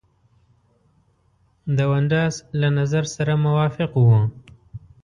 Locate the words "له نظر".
2.59-3.03